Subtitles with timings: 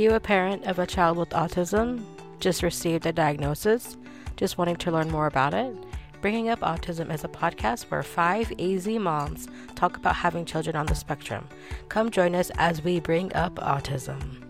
[0.00, 2.04] you a parent of a child with autism?
[2.38, 3.96] Just received a diagnosis?
[4.36, 5.74] Just wanting to learn more about it?
[6.20, 10.84] Bringing Up Autism is a podcast where five AZ moms talk about having children on
[10.84, 11.48] the spectrum.
[11.88, 14.42] Come join us as we bring up autism.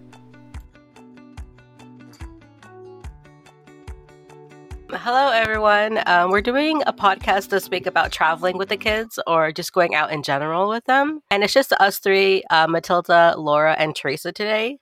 [4.90, 6.02] Hello, everyone.
[6.06, 9.94] Um, we're doing a podcast this week about traveling with the kids or just going
[9.94, 11.20] out in general with them.
[11.30, 14.78] And it's just us three uh, Matilda, Laura, and Theresa today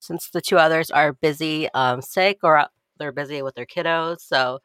[0.00, 2.66] since the two others are busy um, sick or
[2.98, 4.20] they're busy with their kiddos.
[4.20, 4.60] So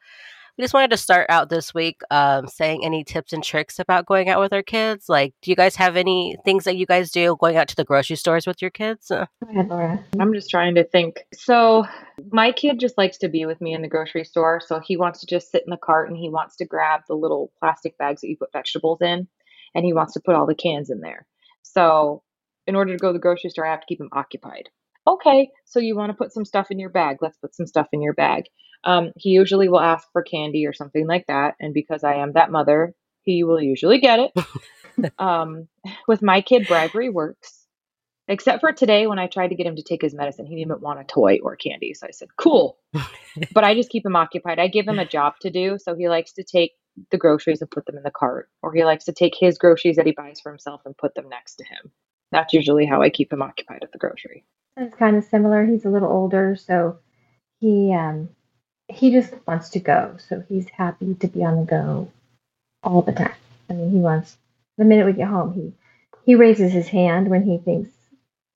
[0.56, 4.06] we just wanted to start out this week um, saying any tips and tricks about
[4.06, 5.06] going out with our kids.
[5.06, 7.84] Like, do you guys have any things that you guys do going out to the
[7.84, 9.08] grocery stores with your kids?
[9.08, 10.02] Go ahead, Laura.
[10.18, 11.24] I'm just trying to think.
[11.34, 11.84] So,
[12.32, 14.62] my kid just likes to be with me in the grocery store.
[14.64, 17.14] So, he wants to just sit in the cart and he wants to grab the
[17.14, 19.28] little plastic bags that you put vegetables in
[19.74, 21.26] and he wants to put all the cans in there.
[21.60, 22.22] So,
[22.66, 24.70] in order to go to the grocery store, I have to keep him occupied
[25.06, 27.18] okay, so you want to put some stuff in your bag.
[27.20, 28.44] Let's put some stuff in your bag.
[28.84, 31.54] Um, he usually will ask for candy or something like that.
[31.60, 35.12] And because I am that mother, he will usually get it.
[35.18, 35.68] um,
[36.06, 37.66] with my kid, bribery works.
[38.28, 40.80] Except for today when I tried to get him to take his medicine, he didn't
[40.80, 41.94] want a toy or candy.
[41.94, 42.78] So I said, cool.
[43.52, 44.58] but I just keep him occupied.
[44.58, 45.78] I give him a job to do.
[45.78, 46.72] So he likes to take
[47.10, 49.96] the groceries and put them in the cart, or he likes to take his groceries
[49.96, 51.92] that he buys for himself and put them next to him.
[52.32, 54.44] That's usually how I keep him occupied at the grocery.
[54.76, 55.64] It's kind of similar.
[55.64, 56.98] He's a little older, so
[57.60, 58.28] he um
[58.88, 60.16] he just wants to go.
[60.28, 62.12] So he's happy to be on the go
[62.82, 63.34] all the time.
[63.70, 64.36] I mean, he wants
[64.78, 65.72] the minute we get home, he
[66.24, 67.90] he raises his hand when he thinks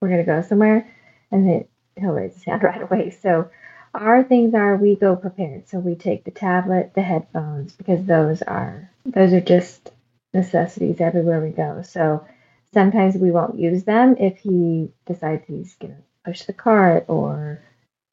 [0.01, 0.87] we're going to go somewhere,
[1.31, 1.65] and then
[1.97, 3.11] he'll raise his hand right away.
[3.11, 3.51] So
[3.95, 5.69] our things are we go prepared.
[5.69, 9.91] So we take the tablet, the headphones, because those are those are just
[10.35, 11.83] necessities everywhere we go.
[11.83, 12.27] So
[12.73, 17.61] sometimes we won't use them if he decides he's going to push the cart or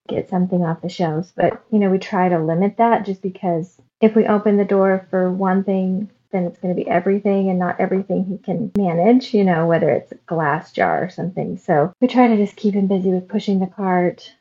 [0.08, 1.32] get something off the shelves.
[1.36, 5.06] But, you know, we try to limit that just because if we open the door
[5.12, 9.36] for one thing, then it's going to be everything and not everything he can manage,
[9.36, 11.58] you know, whether it's a glass jar or something.
[11.58, 14.34] So we try to just keep him busy with pushing the cart.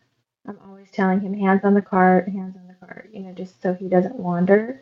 [0.48, 3.60] I'm always telling him hands on the cart, hands on the cart, you know, just
[3.60, 4.80] so he doesn't wander.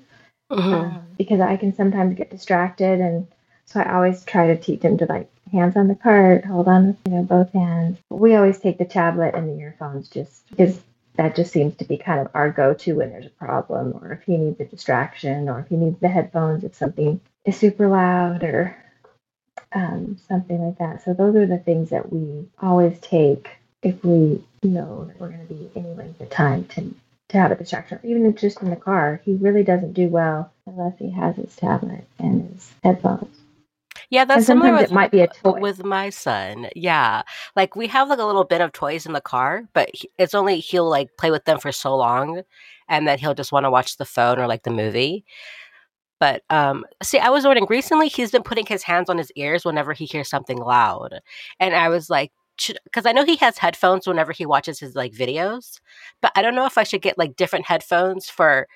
[0.53, 0.73] Mm-hmm.
[0.73, 3.27] Um, because I can sometimes get distracted and
[3.65, 6.89] so I always try to teach him to like hands on the cart, hold on
[6.89, 7.99] with you know both hands.
[8.11, 10.81] We always take the tablet and the earphones just because
[11.17, 14.23] that just seems to be kind of our go-to when there's a problem or if
[14.25, 18.43] he needs a distraction or if he needs the headphones if something is super loud
[18.43, 18.77] or
[19.73, 21.05] um, something like that.
[21.05, 23.49] So those are the things that we always take
[23.83, 26.95] if we know that we're going to be any length of time to
[27.31, 29.21] to have a distraction, even if just in the car.
[29.25, 33.37] He really doesn't do well unless he has his tablet and his headphones.
[34.15, 35.59] Yeah, that's similar with, it might be a toy.
[35.59, 36.69] with my son.
[36.77, 37.23] Yeah.
[37.57, 40.35] Like we have like a little bit of toys in the car, but he, it's
[40.37, 42.43] only he'll like play with them for so long
[42.89, 45.25] and then he'll just want to watch the phone or like the movie.
[46.21, 49.65] But um see, I was wondering recently he's been putting his hands on his ears
[49.65, 51.19] whenever he hears something loud.
[51.59, 52.31] And I was like,
[52.85, 55.81] because I know he has headphones whenever he watches his like videos,
[56.23, 58.69] but I don't know if I should get like different headphones for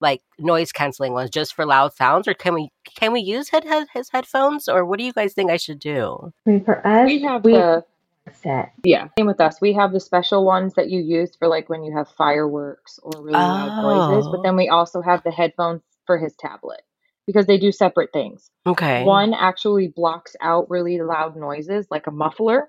[0.00, 3.64] like noise canceling ones just for loud sounds or can we can we use head,
[3.64, 6.32] head, his headphones or what do you guys think I should do?
[6.46, 7.84] I mean, for us, we have we the
[8.32, 8.72] set.
[8.84, 9.60] Yeah, same with us.
[9.60, 13.12] We have the special ones that you use for like when you have fireworks or
[13.22, 13.38] really oh.
[13.38, 14.58] loud noises, but then oh.
[14.58, 16.82] we also have the headphones for his tablet
[17.26, 18.50] because they do separate things.
[18.66, 19.04] Okay.
[19.04, 22.68] One actually blocks out really loud noises like a muffler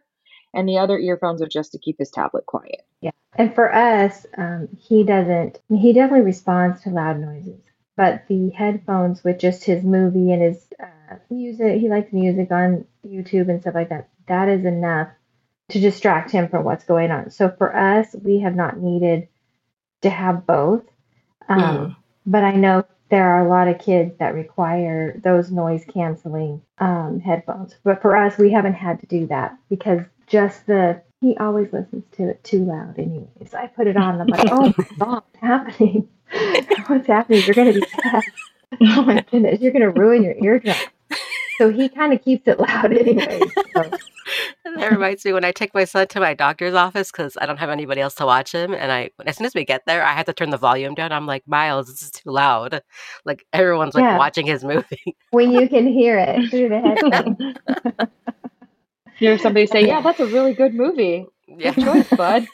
[0.53, 2.85] and the other earphones are just to keep his tablet quiet.
[3.01, 3.11] Yeah.
[3.35, 7.59] And for us, um, he doesn't, he definitely responds to loud noises,
[7.95, 12.85] but the headphones with just his movie and his uh, music, he likes music on
[13.05, 15.09] YouTube and stuff like that, that is enough
[15.69, 17.29] to distract him from what's going on.
[17.29, 19.27] So for us, we have not needed
[20.01, 20.83] to have both.
[21.49, 21.95] Um, mm.
[22.25, 27.19] But I know there are a lot of kids that require those noise canceling um,
[27.19, 27.75] headphones.
[27.83, 32.03] But for us, we haven't had to do that because just the he always listens
[32.13, 33.53] to it too loud anyways.
[33.53, 36.07] I put it on and I'm like, oh my god, what's happening?
[36.87, 37.41] what's happening?
[37.45, 38.23] You're gonna be sad.
[38.81, 40.75] Oh my goodness, you're gonna ruin your eardrum.
[41.57, 43.41] So he kind of keeps it loud anyway.
[43.73, 43.89] So.
[44.75, 47.57] That reminds me when I take my son to my doctor's office because I don't
[47.57, 50.11] have anybody else to watch him, and I as soon as we get there, I
[50.11, 51.11] have to turn the volume down.
[51.11, 52.81] I'm like, Miles, this is too loud.
[53.25, 54.17] Like everyone's like yeah.
[54.17, 55.15] watching his movie.
[55.31, 57.57] when you can hear it through the headphones
[59.19, 61.27] hear somebody say, "Yeah, that's a really good movie.
[61.47, 61.73] Yeah.
[61.73, 62.47] Good choice, bud."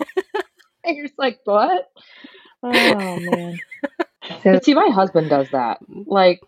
[0.83, 1.91] and you're just like, "What?"
[2.63, 3.61] Oh man.
[4.45, 5.79] But see, my husband does that.
[6.05, 6.41] Like,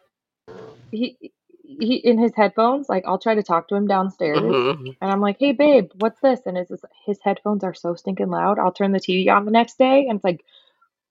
[0.91, 1.17] he
[1.63, 2.89] he in his headphones.
[2.89, 4.95] Like I'll try to talk to him downstairs, Mhm.
[5.01, 8.29] and I'm like, "Hey, babe, what's this?" And it's just, his headphones are so stinking
[8.29, 8.59] loud.
[8.59, 10.43] I'll turn the TV on the next day, and it's like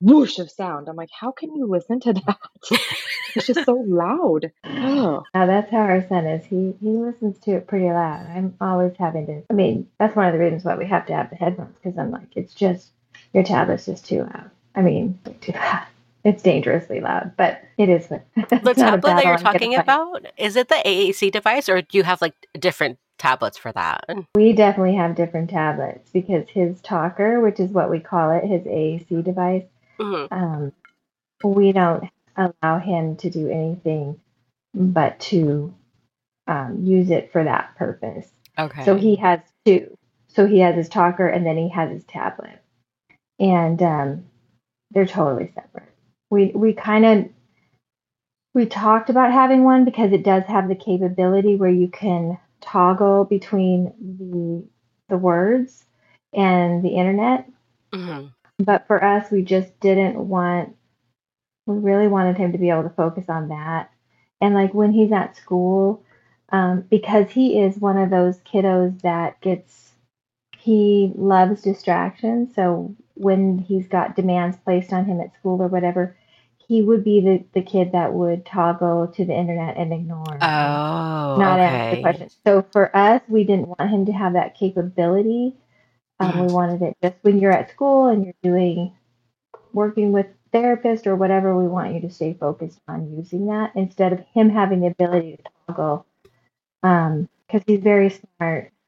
[0.05, 0.89] whoosh of sound.
[0.89, 2.39] I'm like, "How can you listen to that?
[3.35, 6.45] it's just so loud." Oh, Now that's how our son is.
[6.45, 8.27] He he listens to it pretty loud.
[8.29, 9.43] I'm always having to.
[9.51, 11.99] I mean, that's one of the reasons why we have to have the headphones because
[11.99, 12.91] I'm like, it's just
[13.33, 14.51] your tablet's just too loud.
[14.75, 15.87] I mean, too loud.
[16.25, 18.07] It's dangerously loud, but it is.
[18.07, 21.69] what- The it's not a tablet that you're talking about, is it the AAC device
[21.69, 24.07] or do you have like different tablets for that?
[24.35, 28.63] We definitely have different tablets because his talker, which is what we call it, his
[28.63, 29.65] AAC device,
[29.99, 30.29] Mhm.
[30.33, 30.73] um,
[31.45, 34.21] we don't allow him to do anything
[34.75, 35.75] but to
[36.47, 38.29] um, use it for that purpose.
[38.59, 38.85] Okay.
[38.85, 39.97] So he has two.
[40.29, 42.61] So he has his talker and then he has his tablet.
[43.39, 44.25] And um,
[44.91, 45.93] they're totally separate.
[46.31, 47.29] We we kind of
[48.55, 53.25] we talked about having one because it does have the capability where you can toggle
[53.25, 54.65] between the
[55.09, 55.85] the words
[56.33, 57.49] and the internet.
[57.93, 58.33] Mhm.
[58.65, 60.75] But for us, we just didn't want
[61.67, 63.91] we really wanted him to be able to focus on that.
[64.41, 66.05] And like when he's at school,
[66.51, 69.93] um, because he is one of those kiddos that gets,
[70.59, 72.55] he loves distractions.
[72.55, 76.17] So when he's got demands placed on him at school or whatever,
[76.67, 80.39] he would be the, the kid that would toggle to the internet and ignore.
[80.43, 82.03] Oh, not ask the okay.
[82.03, 82.31] question.
[82.45, 85.57] So for us, we didn't want him to have that capability.
[86.21, 86.47] Um.
[86.47, 88.95] We wanted it just when you're at school and you're doing
[89.73, 91.57] working with therapist or whatever.
[91.57, 95.39] We want you to stay focused on using that instead of him having the ability
[95.39, 96.07] to toggle.
[96.83, 98.73] Because he's very smart.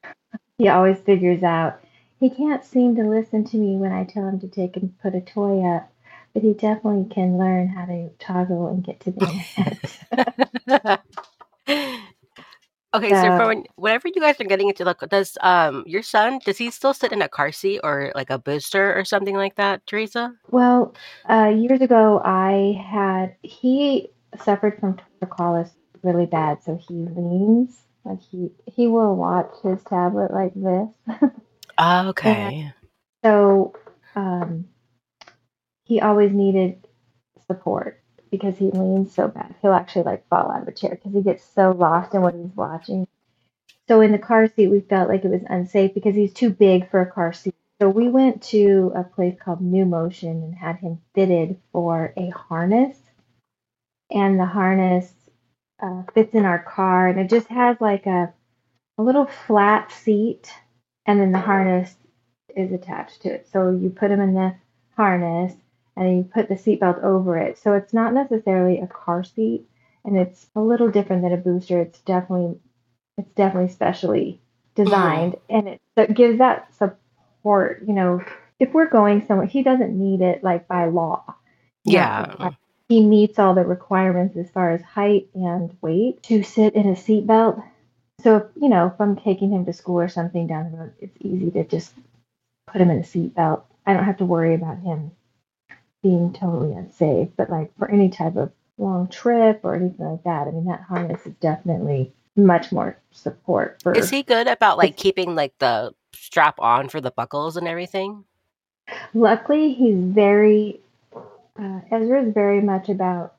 [0.59, 1.81] He always figures out.
[2.19, 5.15] He can't seem to listen to me when I tell him to take and put
[5.15, 5.93] a toy up,
[6.33, 9.43] but he definitely can learn how to toggle and get to the
[10.17, 11.01] internet.
[12.97, 16.41] okay, so for when, whenever you guys are getting into like, does um your son
[16.45, 19.57] does he still sit in a car seat or like a booster or something like
[19.57, 20.35] that, Theresa?
[20.51, 20.95] Well,
[21.29, 24.11] uh, years ago, I had he
[24.43, 25.71] suffered from torticollis
[26.03, 31.31] really bad, so he leans like he he will watch his tablet like this.
[31.79, 32.73] Oh, okay.
[33.25, 33.75] so
[34.15, 34.67] um,
[35.85, 36.87] he always needed
[37.47, 39.55] support because he leans so bad.
[39.63, 42.35] He'll actually like fall out of a chair because he gets so lost in what
[42.35, 43.07] he's watching.
[43.89, 46.91] So in the car seat, we felt like it was unsafe because he's too big
[46.91, 47.55] for a car seat.
[47.81, 52.97] So we went to a place called Numotion and had him fitted for a harness.
[54.11, 55.13] And the harness
[55.81, 58.33] uh, fits in our car, and it just has like a
[58.99, 60.51] a little flat seat,
[61.05, 61.95] and then the harness
[62.57, 63.49] is attached to it.
[63.53, 64.55] So you put him in the
[64.97, 65.53] harness,
[65.97, 67.59] and you put the seatbelt over it.
[67.59, 69.67] So it's not necessarily a car seat,
[70.05, 71.81] and it's a little different than a booster.
[71.81, 72.59] It's definitely
[73.17, 74.41] it's definitely specially
[74.75, 75.57] designed, mm-hmm.
[75.57, 77.83] and it, so it gives that support.
[77.87, 78.23] You know,
[78.59, 81.35] if we're going somewhere, he doesn't need it like by law.
[81.85, 82.35] Yeah.
[82.39, 82.55] Not-
[82.89, 86.93] he meets all the requirements as far as height and weight to sit in a
[86.93, 87.61] seatbelt.
[88.23, 90.93] So, if, you know, if I'm taking him to school or something down the road,
[91.01, 91.93] it's easy to just
[92.69, 93.63] put him in a seatbelt.
[93.85, 95.11] I don't have to worry about him
[96.07, 97.29] being totally unsafe.
[97.37, 100.83] But like for any type of long trip or anything like that, I mean, that
[100.83, 103.93] harness is definitely much more support for.
[103.93, 108.25] Is he good about like keeping like the strap on for the buckles and everything?
[109.15, 110.81] Luckily, he's very,
[111.59, 113.35] uh, Ezra is very much about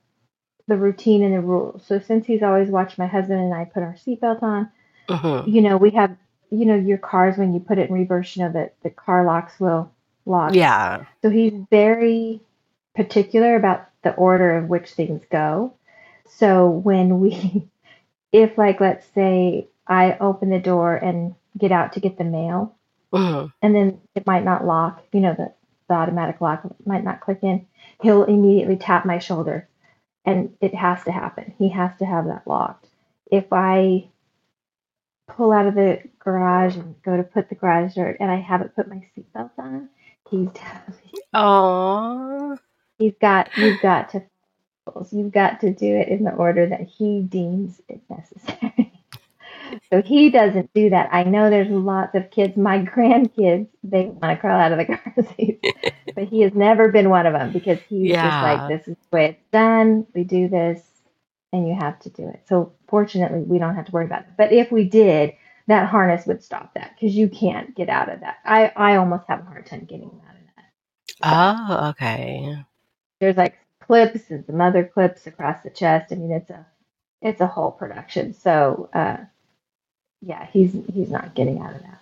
[0.67, 1.85] the routine and the rules.
[1.85, 4.69] So since he's always watched my husband and I put our seatbelt on,
[5.09, 6.17] hmm you know, we have,
[6.49, 9.23] you know, your cars when you put it in reverse, you know, that the car
[9.23, 9.89] locks will
[10.25, 10.53] lock.
[10.53, 11.05] Yeah.
[11.21, 12.41] So he's very
[12.97, 15.75] particular about the order of which things go.
[16.27, 17.69] So when we,
[18.33, 22.75] if like, let's say I open the door and get out to get the mail,
[23.13, 25.53] hmm and then it might not lock, you know, the,
[25.87, 27.65] the automatic lock might not click in,
[28.01, 29.67] he'll immediately tap my shoulder.
[30.25, 31.53] And it has to happen.
[31.57, 32.87] He has to have that locked.
[33.31, 34.09] If I
[35.27, 38.75] pull out of the garage and go to put the garage door and I haven't
[38.75, 39.89] put my seatbelt on,
[40.29, 42.57] he he's Oh.
[42.97, 44.23] He's got you've got to
[45.11, 48.93] you've got to do it in the order that he deems it necessary.
[49.91, 51.09] so he doesn't do that.
[51.13, 54.85] I know there's lots of kids, my grandkids, they want to crawl out of the
[54.85, 55.63] car seat,
[56.15, 59.15] but he has never been one of them because he's just like, this is the
[59.17, 60.07] way it's done.
[60.15, 60.81] We do this,
[61.53, 62.43] and you have to do it.
[62.47, 64.27] So fortunately, we don't have to worry about it.
[64.37, 65.33] But if we did,
[65.67, 68.37] that harness would stop that because you can't get out of that.
[68.45, 70.65] I I almost have a hard time getting out of that
[71.23, 72.55] Oh, okay.
[73.19, 76.11] There's like clips and some other clips across the chest.
[76.11, 76.65] I mean, it's a
[77.21, 78.33] it's a whole production.
[78.33, 79.17] So uh,
[80.21, 82.01] yeah, he's he's not getting out of that.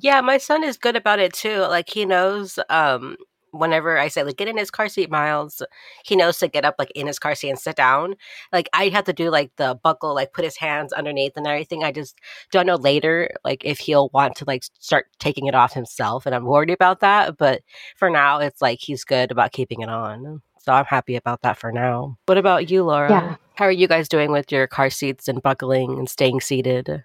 [0.00, 1.60] Yeah, my son is good about it too.
[1.60, 3.16] Like he knows um
[3.52, 5.62] whenever I say like get in his car seat, Miles,
[6.04, 8.16] he knows to get up like in his car seat and sit down.
[8.52, 11.84] Like I have to do like the buckle, like put his hands underneath and everything.
[11.84, 12.18] I just
[12.50, 16.34] don't know later like if he'll want to like start taking it off himself, and
[16.34, 17.36] I'm worried about that.
[17.36, 17.62] But
[17.96, 20.42] for now, it's like he's good about keeping it on.
[20.58, 22.18] So I'm happy about that for now.
[22.26, 23.10] What about you, Laura?
[23.10, 23.36] Yeah.
[23.56, 27.04] How are you guys doing with your car seats and buckling and staying seated?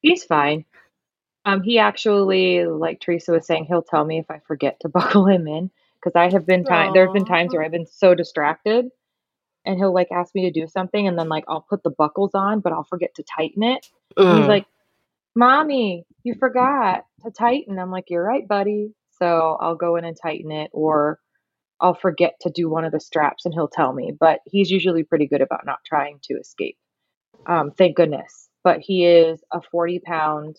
[0.00, 0.64] He's fine.
[1.50, 5.26] Um, he actually, like Theresa was saying, he'll tell me if I forget to buckle
[5.26, 6.92] him in because I have been time.
[6.92, 8.86] There have been times where I've been so distracted,
[9.64, 12.30] and he'll like ask me to do something, and then like I'll put the buckles
[12.34, 13.86] on, but I'll forget to tighten it.
[14.16, 14.66] He's like,
[15.34, 20.16] "Mommy, you forgot to tighten." I'm like, "You're right, buddy." So I'll go in and
[20.16, 21.18] tighten it, or
[21.80, 24.12] I'll forget to do one of the straps, and he'll tell me.
[24.18, 26.78] But he's usually pretty good about not trying to escape.
[27.46, 28.48] Um, thank goodness.
[28.62, 30.56] But he is a 40 pound,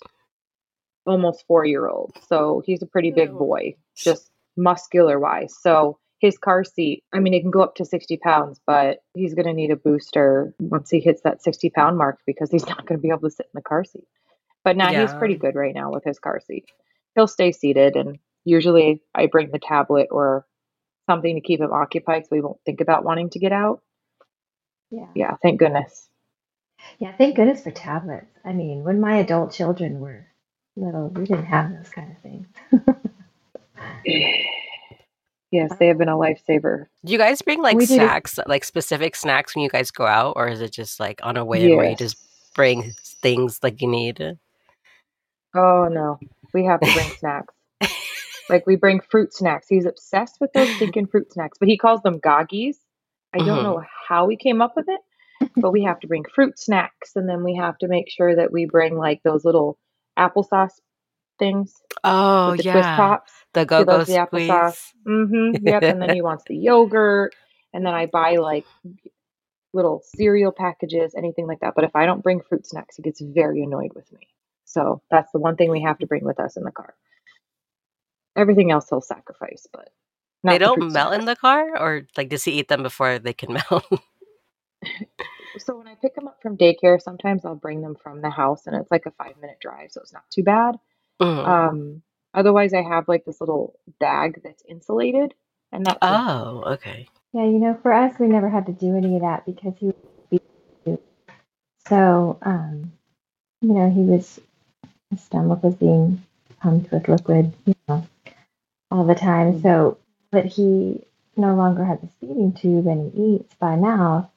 [1.06, 2.14] almost four year old.
[2.28, 5.56] So he's a pretty big boy, just muscular wise.
[5.62, 9.34] So his car seat, I mean, it can go up to 60 pounds, but he's
[9.34, 12.86] going to need a booster once he hits that 60 pound mark because he's not
[12.86, 14.08] going to be able to sit in the car seat.
[14.64, 16.66] But now he's pretty good right now with his car seat.
[17.16, 20.46] He'll stay seated, and usually I bring the tablet or
[21.10, 23.82] something to keep him occupied so he won't think about wanting to get out.
[24.92, 25.08] Yeah.
[25.16, 26.08] Yeah, thank goodness.
[27.00, 28.38] Yeah, thank goodness for tablets.
[28.46, 30.28] I mean, when my adult children were
[30.76, 32.48] little, we didn't have those kind of things.
[35.54, 36.86] Yes, they have been a lifesaver.
[37.04, 39.92] Do you guys bring like We did it- snacks, like specific snacks when you guys
[39.92, 42.16] go out, or is it just like on a whim where you just
[42.56, 44.38] bring things like you need?
[45.54, 46.20] Oh no,
[46.54, 47.54] we have to bring snacks.
[48.50, 49.68] Like we bring fruit snacks.
[49.68, 52.80] He's obsessed with those stinking fruit snacks, but he calls them goggies.
[53.34, 53.64] I don't Mhm.
[53.64, 55.02] know how we came up with it,
[55.58, 58.54] but we have to bring fruit snacks, and then we have to make sure that
[58.54, 59.78] we bring like those little
[60.20, 60.74] applesauce
[61.40, 63.32] things Oh the yeah, twist tops.
[63.54, 64.94] the go go the applesauce.
[65.08, 65.66] Mm-hmm.
[65.68, 65.86] Yep.
[65.88, 67.36] and then he wants the yogurt,
[67.74, 68.68] and then I buy like
[69.74, 71.74] little cereal packages, anything like that.
[71.76, 74.28] But if I don't bring fruit snacks, he gets very annoyed with me.
[74.66, 76.96] So that's the one thing we have to bring with us in the car.
[78.38, 79.90] Everything else he'll sacrifice, but
[80.44, 81.16] not They the don't melt snacks.
[81.16, 83.86] in the car, or like does he eat them before they can melt?
[85.58, 88.68] So when I pick them up from daycare, sometimes I'll bring them from the house,
[88.68, 90.80] and it's like a five minute drive, so it's not too bad.
[91.22, 91.48] Mhm.
[91.48, 92.02] Um,
[92.34, 95.34] otherwise, I have like this little bag that's insulated,
[95.72, 96.28] and that's enough.
[96.30, 97.08] oh, okay.
[97.34, 99.88] Yeah, you know, for us, we never had to do any of that because he
[99.88, 100.42] would
[100.86, 100.98] be
[101.88, 102.38] so.
[102.42, 102.94] Um,
[103.62, 104.40] you know, he was
[105.10, 106.24] his stomach was being
[106.60, 108.08] pumped with liquid, you know,
[108.90, 109.62] all the time.
[109.62, 109.98] So
[110.32, 111.04] that he
[111.36, 114.31] no longer has a feeding tube and he eats by mouth.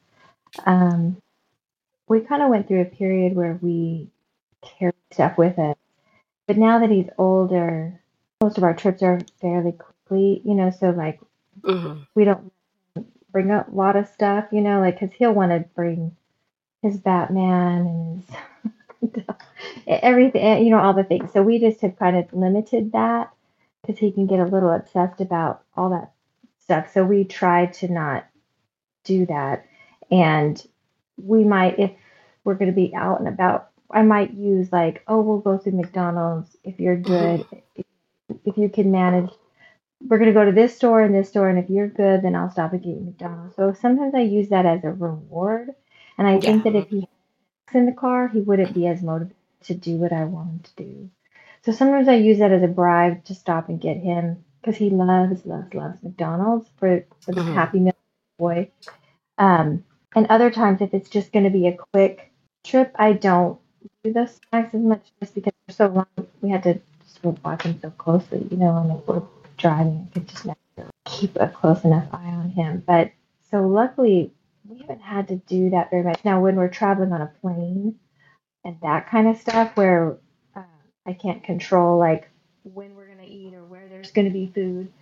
[0.66, 1.18] Um,
[2.08, 4.08] we kind of went through a period where we
[4.62, 5.76] carried stuff with us,
[6.46, 8.00] but now that he's older,
[8.42, 10.70] most of our trips are fairly quickly, you know.
[10.70, 11.20] So like
[11.62, 12.06] Mhm.
[12.14, 12.52] we don't
[13.32, 16.16] bring a lot of stuff, you know, like because he'll want to bring
[16.82, 18.24] his Batman and
[19.14, 19.24] his
[19.86, 21.32] everything, you know, all the things.
[21.32, 23.32] So we just have kind of limited that
[23.82, 26.12] because he can get a little obsessed about all that
[26.60, 26.92] stuff.
[26.92, 28.26] So we try to not
[29.04, 29.66] do that.
[30.14, 30.62] And
[31.18, 31.92] we might, if
[32.44, 35.74] we're going to be out and about, I might use like, oh, we'll go through
[35.74, 37.86] McDonald's if you're good, if,
[38.46, 39.30] if you can manage
[40.00, 42.36] we're going to go to this store and this store, and if you're good, then
[42.36, 43.56] I'll stop and get you McDonald's.
[43.56, 45.70] So sometimes I use that as a reward,
[46.18, 47.08] and I think that if he was
[47.74, 50.84] in the car, he wouldn't be as motivated to do what I want him to
[50.84, 51.10] do.
[51.64, 54.90] So sometimes I use that as a bribe to stop and get him because he
[54.90, 57.54] loves, loves, loves McDonald's for, for the Mhm.
[57.54, 57.94] Happy Meal
[58.38, 58.70] boy.
[59.38, 62.32] Um, and other times, if it's just going to be a quick
[62.64, 63.58] trip, I don't
[64.02, 66.06] do those snacks as much just because for so long
[66.40, 69.22] we had to just watch him so closely, you know, and if we're
[69.56, 72.82] driving, I could just never keep a close enough eye on him.
[72.86, 73.12] But
[73.50, 74.32] so luckily,
[74.68, 76.24] we haven't had to do that very much.
[76.24, 77.96] Now, when we're traveling on a plane
[78.64, 80.16] and that kind of stuff, where
[80.56, 80.62] uh,
[81.06, 82.28] I can't control like
[82.62, 84.92] when we're gonna eat or where there's gonna be food.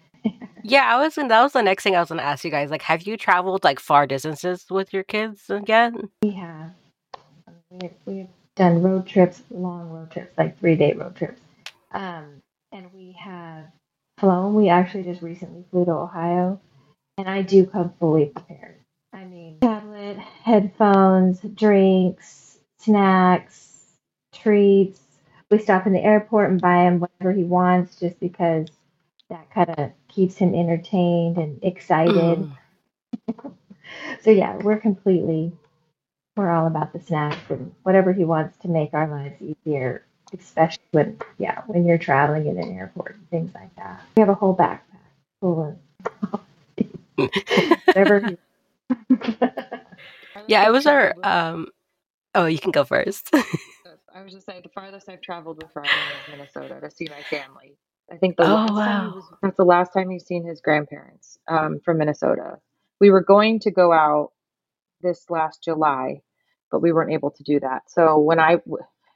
[0.65, 1.17] Yeah, I was.
[1.17, 2.71] That was the next thing I was going to ask you guys.
[2.71, 6.09] Like, have you traveled like far distances with your kids again?
[6.23, 6.73] We have
[7.71, 11.41] we've, we've done road trips, long road trips, like three day road trips.
[11.93, 13.67] Um, and we have
[14.19, 14.55] flown.
[14.55, 16.61] We actually just recently flew to Ohio,
[17.19, 18.77] and I do come fully prepared.
[19.13, 23.97] I mean, tablet, headphones, drinks, snacks,
[24.33, 25.01] treats.
[25.51, 28.69] We stop in the airport and buy him whatever he wants just because
[29.29, 32.51] that kind of keeps him entertained and excited.
[34.23, 35.53] So, yeah, we're completely
[36.37, 40.83] we're all about the snacks and whatever he wants to make our lives easier, especially
[40.93, 44.03] when yeah, when you're traveling in an airport and things like that.
[44.17, 44.81] We have a whole backpack
[45.41, 45.77] full
[46.23, 46.41] of
[47.87, 48.21] whatever.
[48.21, 48.39] he-
[50.49, 51.69] Yeah, it was our um
[52.35, 53.31] oh, you can go first.
[54.15, 57.23] I was just saying the farthest I've traveled with Ryan is Minnesota to see my
[57.25, 57.77] family.
[58.11, 59.13] I think the Oh, wow.
[59.15, 62.59] was, that's the last time he's seen his grandparents um, from Minnesota.
[63.01, 64.33] We were going to go out
[65.01, 66.23] this last July,
[66.71, 67.91] but we weren't able to do that.
[67.91, 68.59] So when I,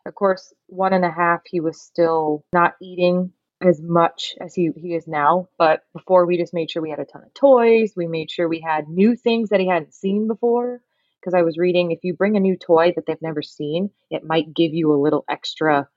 [0.07, 4.71] of course, one and a half, he was still not eating as much as he,
[4.77, 5.49] he is now.
[5.59, 7.93] But before, we just made sure we had a ton of toys.
[7.97, 10.81] We made sure we had new things that he hadn't seen before.
[11.21, 14.23] Because I was reading, if you bring a new toy that they've never seen, it
[14.23, 15.89] might give you a little extra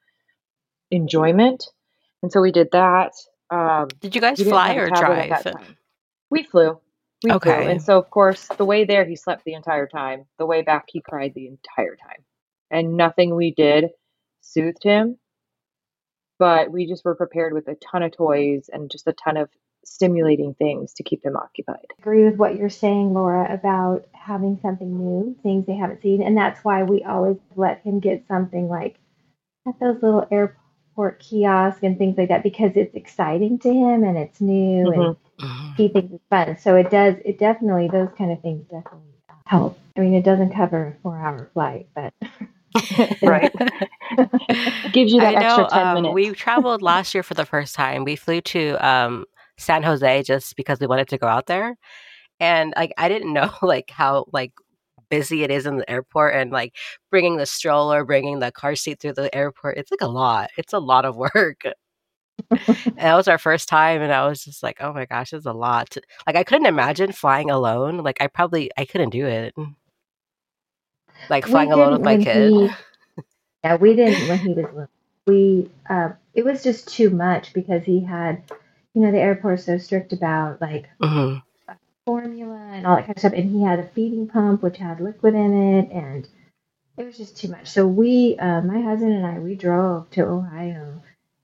[0.90, 1.66] enjoyment.
[2.22, 3.14] And so we did that.
[3.50, 5.32] Um, Did you guys fly or drive?
[6.30, 6.80] We flew.
[7.24, 7.38] We flew.
[7.38, 7.72] Okay.
[7.72, 10.26] And so, of course, the way there, he slept the entire time.
[10.38, 12.24] The way back, he cried the entire time.
[12.70, 13.86] And nothing we did
[14.42, 15.18] soothed him.
[16.38, 19.50] But we just were prepared with a ton of toys and just a ton of
[19.86, 21.86] stimulating things to keep him occupied.
[21.92, 26.22] I agree with what you're saying, Laura, about having something new, things they haven't seen,
[26.22, 28.98] and that's why we always let him get something like
[29.68, 30.59] at those little airport
[31.08, 35.18] kiosks and things like that because it's exciting to him and it's new and Mhm.
[35.40, 35.78] Mhm.
[35.78, 36.58] he thinks it's fun.
[36.58, 37.16] So it does.
[37.24, 39.14] It definitely those kind of things definitely
[39.46, 39.80] help.
[39.98, 42.14] I mean, it doesn't cover a four-hour flight, but
[43.22, 43.52] Right.
[44.92, 46.14] Gives you that I know extra 10 um, minutes.
[46.14, 48.04] we traveled last year for the first time.
[48.04, 49.26] We flew to um,
[49.58, 51.78] San Jose just because we wanted to go out there,
[52.40, 54.52] and like I didn't know like how like
[55.10, 56.76] busy it is in the airport and like
[57.12, 59.78] bringing the stroller, bringing the car seat through the airport.
[59.78, 60.50] It's like a lot.
[60.58, 61.64] It's a lot of work.
[61.66, 61.74] and
[62.98, 65.54] that was our first time, and I was just like, oh my gosh, it's a
[65.54, 65.96] lot.
[66.28, 67.98] Like I couldn't imagine flying alone.
[67.98, 69.54] Like I probably I couldn't do it.
[71.30, 72.54] Like flying alone with my kid.
[72.54, 72.70] he-
[73.64, 74.88] yeah, we didn't when he was little.
[75.28, 78.44] We uh, it was just too much because he had,
[78.94, 81.36] you know, the airport's so strict about like hmm
[82.10, 83.34] formula and all that kind of stuff.
[83.34, 86.28] And he had a feeding pump which had liquid in it, and
[86.98, 87.68] it was just too much.
[87.68, 91.02] So we, uh, my husband and I, we drove to Ohio,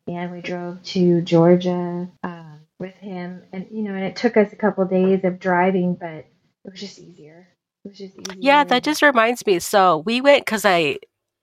[0.07, 4.51] and we drove to Georgia um, with him, and you know, and it took us
[4.53, 6.25] a couple days of driving, but
[6.65, 7.47] it was just easier.
[7.83, 8.35] It was just easier.
[8.41, 9.59] Yeah, that just reminds me.
[9.59, 10.97] So we went because I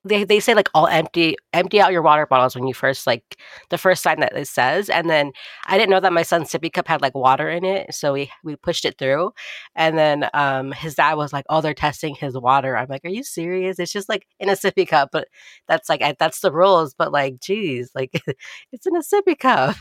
[0.05, 3.37] they they say like all empty empty out your water bottles when you first like
[3.71, 5.33] the first sign that it says, and then
[5.67, 8.31] I didn't know that my son's sippy cup had like water in it, so we
[8.45, 9.33] we pushed it through,
[9.75, 13.09] and then um his dad was like, "Oh, they're testing his water." I'm like, "Are
[13.09, 13.79] you serious?
[13.79, 15.29] It's just like in a sippy cup, but
[15.69, 18.11] that's like I, that's the rules." But like, geez, like
[18.73, 19.77] it's in a sippy cup.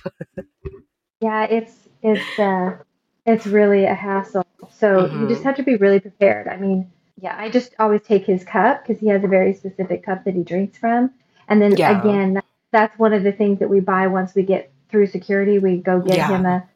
[1.21, 2.77] Yeah, it's it's uh
[3.25, 4.45] it's really a hassle.
[4.69, 5.43] So you just Mhm.
[5.43, 6.47] have to be really prepared.
[6.47, 10.03] I mean, yeah, I just always take his cup because he has a very specific
[10.05, 11.11] cup that he drinks from.
[11.49, 11.91] And then Yeah.
[11.97, 15.59] again, that's one of the things that we buy once we get through security.
[15.59, 16.27] We go get Yeah.
[16.27, 16.67] him a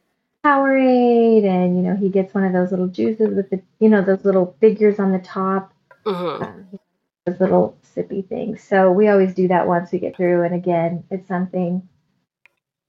[0.44, 4.02] Powerade, and you know he gets one of those little juices with the you know
[4.02, 5.72] those little figures on the top.
[6.06, 6.42] Mhm.
[6.42, 6.78] Um,
[7.26, 8.62] those little sippy things.
[8.62, 10.44] So we always do that once we get through.
[10.44, 11.88] And again, it's something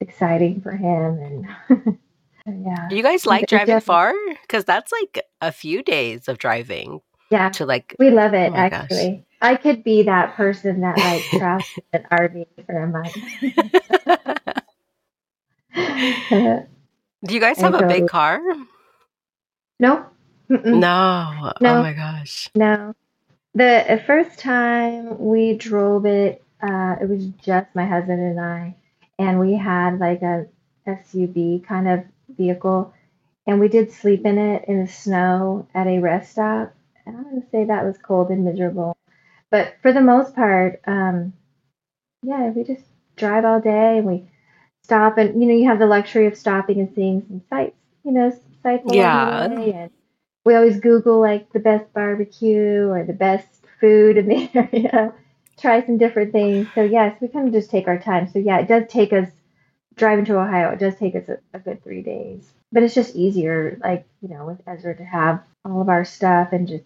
[0.01, 1.47] exciting for him.
[1.67, 1.99] And
[2.65, 4.13] yeah, Do you guys like driving far?
[4.41, 7.95] Because that's like a few days of driving yeah, to like.
[7.99, 8.49] we love it.
[8.49, 8.83] Oh my gosh.
[8.83, 13.15] actually, I could be that person that like travels an RV for a month.
[17.25, 18.39] Do you guys have a totally- big car?
[19.79, 20.05] no,
[20.49, 20.79] Mm-mm.
[20.79, 21.51] No.
[21.61, 21.79] No.
[21.79, 22.49] Oh my gosh.
[22.55, 22.93] No.
[23.53, 28.75] The first time we drove it, uh, it was just my husband and I,
[29.19, 30.45] and we had like a
[30.87, 32.93] SUV kind of vehicle,
[33.47, 36.73] and we did sleep in it in the snow at a rest stop.
[37.13, 38.95] Going to say that was cold and miserable.
[39.49, 41.33] But for the most part, um,
[42.23, 42.83] yeah, we just
[43.15, 44.29] drive all day and we
[44.83, 48.11] stop and, you know, you have the luxury of stopping and seeing some sights, you
[48.11, 48.31] know,
[48.63, 49.45] sights Yeah.
[49.45, 49.91] And
[50.45, 53.47] we always Google like the best barbecue or the best
[53.79, 55.13] food in the area,
[55.59, 56.67] try some different things.
[56.73, 58.29] So, yes, we kind of just take our time.
[58.29, 59.29] So, yeah, it does take us
[59.95, 62.49] driving to Ohio, it does take us a, a good three days.
[62.71, 66.49] But it's just easier, like, you know, with Ezra to have all of our stuff
[66.51, 66.85] and just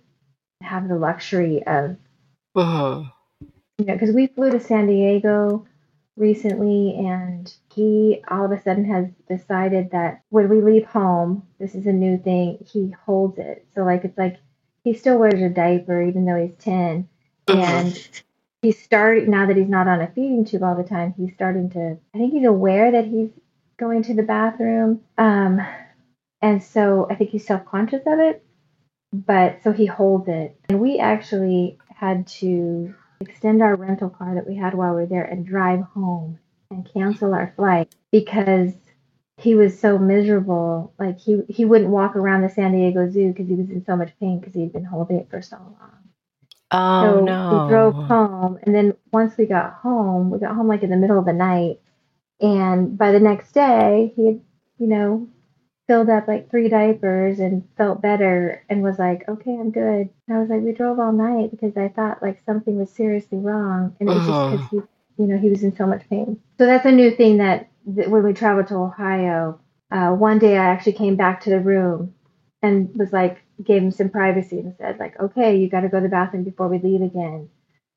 [0.61, 1.97] have the luxury of
[2.55, 3.03] hmm
[3.81, 5.65] you know, because we flew to San Diego
[6.15, 11.73] recently, and he all of a sudden has decided that when we leave home, this
[11.73, 12.59] is a new thing.
[12.71, 14.37] He holds it, so like it's like
[14.83, 17.07] he still wears a diaper even though he's 10
[17.47, 18.09] and
[18.61, 21.13] he's starting now that he's not on a feeding tube all the time.
[21.17, 21.97] He's starting to.
[22.13, 23.29] I think he's aware that he's
[23.77, 25.59] going to the bathroom, um,
[26.41, 28.45] and so I think he's self conscious of it.
[29.13, 34.47] But so he holds it, and we actually had to extend our rental car that
[34.47, 38.71] we had while we were there and drive home and cancel our flight because
[39.37, 40.93] he was so miserable.
[40.97, 43.95] Like he he wouldn't walk around the San Diego Zoo because he was in so
[43.95, 45.97] much pain because he'd been holding it for so long.
[46.71, 47.63] Oh so no.
[47.63, 50.97] we drove home, and then once we got home, we got home like in the
[50.97, 51.79] middle of the night,
[52.39, 54.41] and by the next day, he had,
[54.77, 55.27] you know,
[55.91, 60.07] filled up like three diapers and felt better and was like, okay, I'm good.
[60.25, 63.39] And I was like, we drove all night because I thought like something was seriously
[63.39, 64.31] wrong, and it was Uh-huh.
[64.31, 66.39] just because he, you know, he was in so much pain.
[66.57, 69.59] So that's a new thing that, that when we traveled to Ohio,
[69.91, 72.15] uh, one day I actually came back to the room
[72.61, 75.97] and was like, gave him some privacy and said like, okay, you got to go
[75.99, 77.49] to the bathroom before we leave again,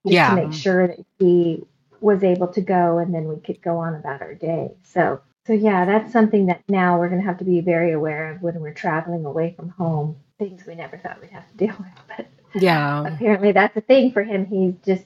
[0.04, 0.30] just Yeah.
[0.30, 1.62] to make sure that he
[2.00, 4.72] was able to go and then we could go on about our day.
[4.83, 8.33] So so yeah, that's something that now we're going to have to be very aware
[8.33, 10.16] of when we're traveling away from home.
[10.38, 12.26] Things we never thought we'd have to deal with, but
[12.61, 13.07] Yeah.
[13.07, 14.46] apparently that's a thing for him.
[14.46, 15.04] He's just,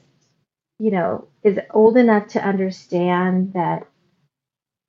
[0.79, 3.87] you know, is old enough to understand that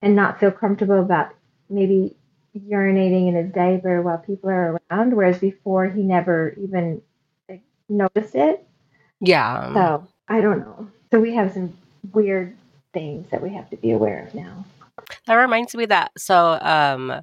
[0.03, 1.35] and not feel comfortable about
[1.69, 2.17] maybe
[2.57, 7.03] urinating in his diaper while people are around, whereas before he never even
[7.89, 8.67] noticed it.
[9.21, 9.75] Yeah.
[9.75, 10.89] So I don't know.
[11.13, 11.77] So we have some
[12.13, 12.57] weird
[12.93, 14.65] things that we have to be aware of now.
[15.27, 17.23] That reminds me that so um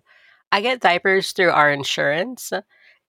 [0.52, 2.54] I get diapers through our insurance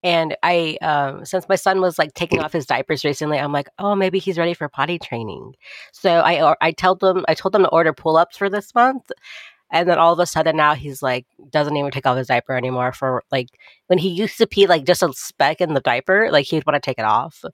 [0.03, 3.69] and I um since my son was like taking off his diapers recently I'm like
[3.79, 5.55] oh maybe he's ready for potty training.
[5.93, 9.11] So I I told them I told them to order pull-ups for this month
[9.71, 12.55] and then all of a sudden now he's like doesn't even take off his diaper
[12.57, 13.49] anymore for like
[13.87, 16.75] when he used to pee like just a speck in the diaper like he'd want
[16.75, 17.45] to take it off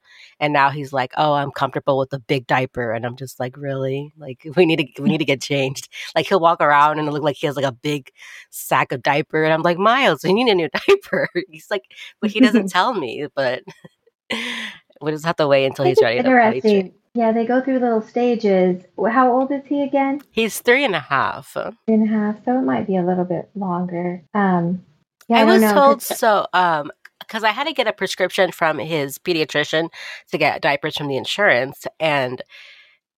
[0.41, 3.57] and now he's like oh i'm comfortable with the big diaper and i'm just like
[3.57, 7.11] really like we need to we need to get changed like he'll walk around and
[7.13, 8.11] look like he has like a big
[8.51, 11.85] sack of diaper and i'm like miles we need a new diaper he's like
[12.21, 13.63] but he doesn't tell me but
[15.01, 16.77] we just have to wait until he's ready to potty train.
[16.77, 17.04] interesting.
[17.15, 18.83] Yeah, they go through little stages.
[19.09, 20.21] How old is he again?
[20.33, 21.53] he's three and a half.
[21.53, 24.25] Three and a half, So it might be a little bit longer.
[24.35, 24.85] Um,
[25.29, 25.73] yeah, I, I, was know.
[25.73, 29.89] told so um because I had to get a prescription from his pediatrician
[30.31, 32.43] to get diapers from the insurance and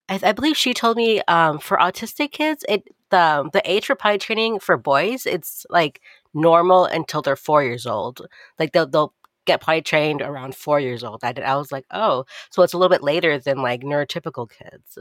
[0.09, 3.95] I, I believe she told me um for autistic kids it the the age for
[3.97, 6.01] potty training for boys it's like
[6.35, 8.27] normal until they're four years old
[8.59, 9.15] like they'll they'll
[9.47, 12.73] get potty trained around four years old I, did, I was like oh so it's
[12.73, 14.99] a little bit later than like neurotypical kids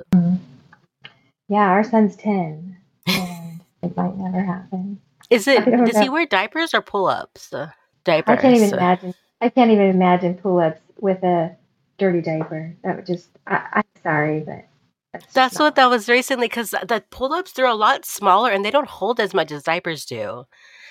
[1.48, 2.78] Yeah, our son's 10.
[3.08, 5.00] And it might never happen.
[5.30, 7.70] is it does he wear diapers or pull-ups uh,
[8.04, 9.14] diapers I can't even imagine.
[9.42, 11.56] I can't even imagine pull ups with a
[11.98, 12.76] dirty diaper.
[12.84, 14.66] That would just, I, I'm sorry, but
[15.14, 18.66] that's, That's what that was recently because the pull ups they're a lot smaller and
[18.66, 20.46] they don't hold as much as diapers do.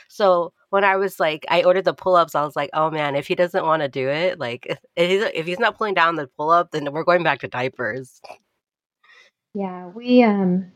[0.08, 3.14] So when I was like, I ordered the pull ups, I was like, oh man,
[3.14, 6.16] if he doesn't want to do it, like if he's, if he's not pulling down
[6.16, 8.20] the pull up, then we're going back to diapers.
[9.54, 10.72] Yeah, we um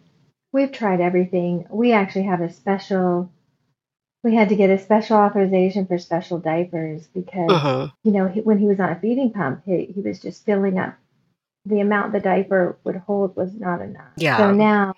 [0.53, 1.67] we've tried everything.
[1.69, 3.29] We actually have a special
[4.23, 7.93] we had to get a special authorization for special diapers because Mhm.
[8.05, 10.79] you know, he, when he was on a feeding pump, he, he was just filling
[10.79, 10.95] up
[11.67, 14.13] the amount the diaper would hold was not enough.
[14.17, 14.37] Yeah.
[14.37, 14.95] So now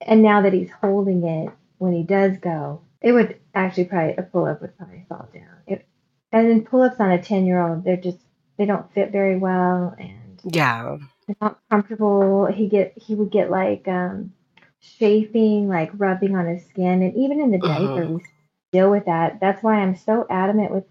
[0.00, 4.22] and now that he's holding it when he does go, it would actually probably a
[4.22, 5.62] pull up would probably fall down.
[5.66, 5.86] It,
[6.32, 8.18] and then pull ups on a ten year old, they're just
[8.56, 10.96] they don't fit very well and Yeah.
[11.26, 12.46] they're not comfortable.
[12.46, 14.32] He get he would get like um
[14.80, 18.22] chafing, like rubbing on his skin, and even in the diaper we
[18.72, 19.40] deal with that.
[19.40, 20.84] That's why I'm so adamant with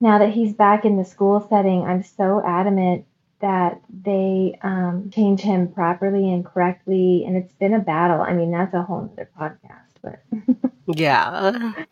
[0.00, 1.82] now that he's back in the school setting.
[1.82, 3.06] I'm so adamant
[3.40, 8.20] that they um, change him properly and correctly, and it's been a battle.
[8.20, 10.22] I mean, that's a whole other podcast, but
[10.96, 11.74] Yeah.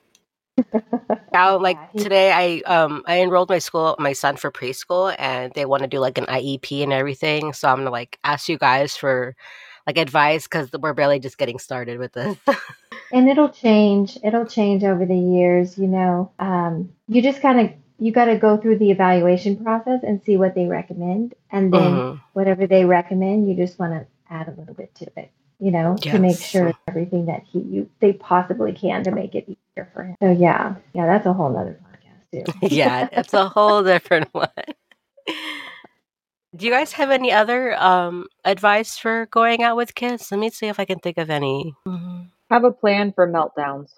[1.32, 5.66] Now, like today, I um I enrolled my school my son for preschool, and they
[5.66, 7.52] want to do like an IEP and everything.
[7.52, 9.34] So I'm gonna like ask you guys for
[9.86, 12.36] like advice because we're barely just getting started with this.
[13.10, 17.70] and it'll change it'll change over the years you know um, you just kind of
[17.98, 22.04] you got to go through the evaluation process and see what they recommend and then
[22.04, 22.20] Mhm.
[22.32, 25.96] whatever they recommend you just want to add a little bit to it you know
[25.96, 30.04] to make sure everything that he you they possibly can to make it easier for
[30.04, 31.96] him so yeah yeah that's a whole nother podcast
[32.30, 34.48] too yeah, it's a whole different one.
[36.54, 40.30] Do you guys have any other um advice for going out with kids?
[40.30, 41.74] Let me see if I can think of any.
[42.50, 43.90] Have a plan for meltdowns.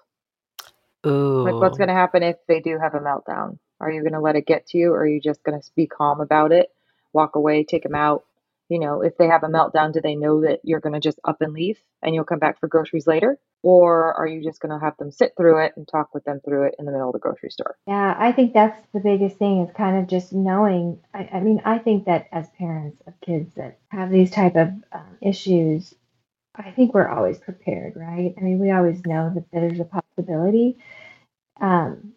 [1.05, 1.43] Ooh.
[1.43, 3.57] Like, what's going to happen if they do have a meltdown?
[3.79, 5.69] Are you going to let it get to you, or are you just going to
[5.75, 6.69] be calm about it,
[7.13, 8.25] walk away, take them out,
[8.69, 11.19] You know, if they have a meltdown, do they know that you're going to just
[11.25, 13.37] up and leave and you'll come back for groceries later?
[13.63, 16.39] Or are you just going to have them sit through it and talk with them
[16.45, 17.77] through it in the middle of the grocery store?
[17.87, 20.99] Yeah, I think that's the biggest thing is kind of just knowing.
[21.13, 24.69] I, I mean, I think that as parents of kids that have these type of
[24.93, 25.93] um, issues,
[26.55, 28.33] I think we're always prepared, right?
[28.37, 30.77] I mean, we always know that there's a possibility.
[31.59, 32.13] Um,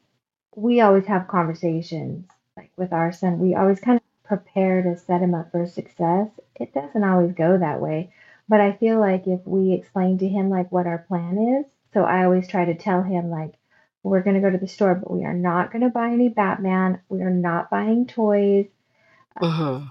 [0.55, 3.39] we always have conversations like with our son.
[3.39, 4.02] We always kind of
[4.33, 6.29] prepare to set him up for success.
[6.59, 8.15] It doesn't always go that way,
[8.49, 12.05] but I feel like if we explain to him like what our plan is, so
[12.05, 13.53] I always try to tell him like
[14.03, 16.31] we're going to go to the store, but we are not going to buy any
[16.31, 17.01] Batman.
[17.11, 18.67] We are not buying toys.
[19.41, 19.87] Mm-hmm.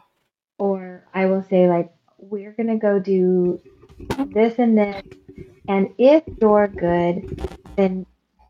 [0.57, 3.61] Or I will say like we're going to go do
[4.33, 5.03] this and this,
[5.67, 8.07] and if you're good, then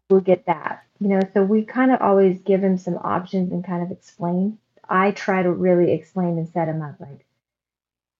[0.09, 0.83] we'll get that.
[1.01, 4.57] You know, so we kind of always give him some options and kind of explain.
[4.91, 7.25] I try to really explain and set him up like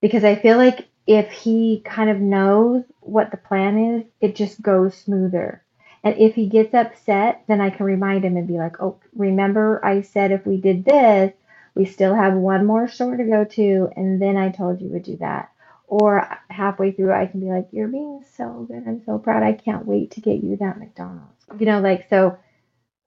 [0.01, 4.61] because I feel like if he kind of knows what the plan is, it just
[4.61, 5.63] goes smoother.
[6.03, 9.83] And if he gets upset, then I can remind him and be like, "Oh, remember
[9.85, 11.33] I said if we did this,
[11.75, 15.03] we still have one more store to go to, and then I told you would
[15.03, 15.51] do that."
[15.87, 18.83] Or halfway through, I can be like, "You're being so good.
[18.87, 19.43] I'm so proud.
[19.43, 22.37] I can't wait to get you that McDonald's." You know, like so.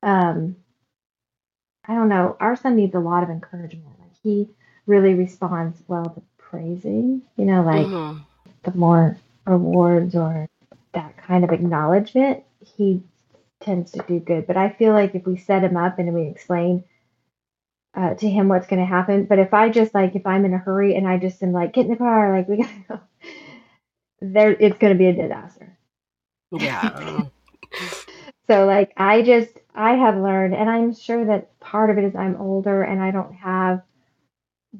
[0.03, 0.57] Um,
[1.89, 2.37] I don't know.
[2.41, 3.99] Our son needs a lot of encouragement.
[4.01, 4.49] Like he
[4.87, 7.23] really responds well to praising.
[7.37, 8.21] You know, like Mm-hmm.
[8.65, 9.17] the more
[9.47, 10.49] awards or
[10.93, 13.03] that kind of acknowledgement, he
[13.61, 14.47] tends to do good.
[14.47, 16.85] But I feel like if we set him up and we explain
[17.95, 20.55] uh, to him what's going to happen, but if I just like if I'm in
[20.55, 23.01] a hurry and I just am like get in the car, like we gotta go,
[24.21, 25.79] there it's going to be a disaster.
[26.53, 27.25] Yeah.
[28.49, 32.15] So like I just I have learned and I'm sure that part of it is
[32.15, 33.83] I'm older and I don't have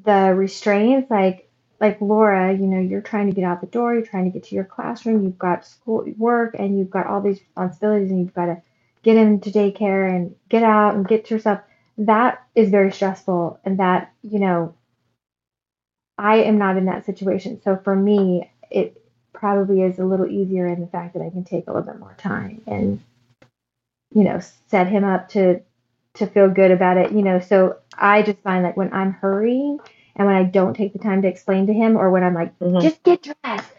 [0.03, 1.49] the restraints like
[1.79, 4.47] like Laura, you know, you're trying to get out the door, you're trying to get
[4.47, 8.33] to your classroom, you've got school work and you've got all these responsibilities and you've
[8.33, 8.61] got to
[9.03, 11.59] get him to daycare and get out and get to yourself.
[11.97, 14.75] That is very stressful and that, you know,
[16.17, 17.61] I am not in that situation.
[17.61, 19.01] So for me, it
[19.33, 21.99] probably is a little easier in the fact that I can take a little bit
[21.99, 23.01] more time and
[24.15, 25.61] you know set him up to
[26.15, 29.77] to feel good about it you know so i just find that when i'm hurrying
[30.15, 32.57] and when i don't take the time to explain to him or when i'm like
[32.59, 32.81] Mhm.
[32.81, 33.71] just get dressed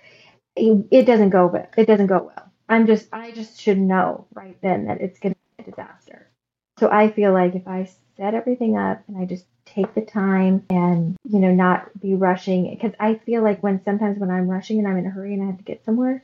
[0.55, 4.27] it, it doesn't go well it doesn't go well i'm just i just should know
[4.35, 6.31] right then that it's going to be a disaster
[6.79, 10.64] so i feel like if i set everything up and i just take the time
[10.70, 14.79] and you know not be rushing because i feel like when sometimes when i'm rushing
[14.79, 16.22] and i'm in a hurry and i have to get somewhere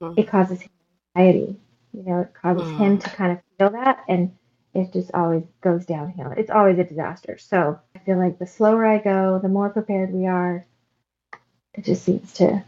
[0.00, 0.14] Mhm.
[0.16, 0.70] it causes him
[1.16, 1.56] anxiety
[1.92, 2.76] you know it causes Mm.
[2.76, 4.32] him to kind of feel that and
[4.74, 8.86] it just always goes downhill it's always a disaster so i feel like the slower
[8.86, 10.66] i go the more prepared we are
[11.74, 12.64] it just seems to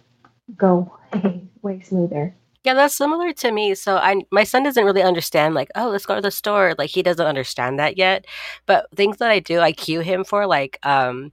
[0.56, 2.34] go way, way smoother
[2.64, 3.74] Yeah, that's similar to me.
[3.74, 6.74] So I my son doesn't really understand like, oh, let's go to the store.
[6.78, 8.26] Like he doesn't understand that yet.
[8.66, 11.32] But things that I do, I cue him for like um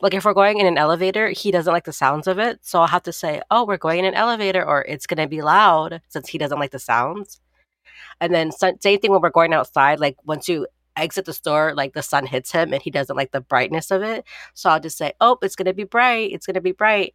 [0.00, 2.60] like if we're going in an elevator, he doesn't like the sounds of it.
[2.62, 5.28] So I'll have to say, "Oh, we're going in an elevator or it's going to
[5.28, 7.40] be loud" since he doesn't like the sounds.
[8.20, 11.92] And then same thing when we're going outside, like once you exit the store, like
[11.94, 14.24] the sun hits him and he doesn't like the brightness of it.
[14.54, 16.32] So I'll just say, "Oh, it's going to be bright.
[16.32, 17.14] It's going to be bright."